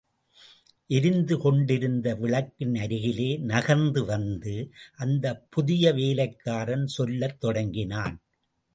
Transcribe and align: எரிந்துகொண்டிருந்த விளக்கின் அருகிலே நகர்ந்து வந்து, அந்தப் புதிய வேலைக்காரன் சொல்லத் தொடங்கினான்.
எரிந்துகொண்டிருந்த 0.89 2.15
விளக்கின் 2.15 2.75
அருகிலே 2.75 3.37
நகர்ந்து 3.37 4.05
வந்து, 4.05 4.71
அந்தப் 4.95 5.47
புதிய 5.49 5.93
வேலைக்காரன் 5.93 6.87
சொல்லத் 6.87 7.39
தொடங்கினான். 7.39 8.21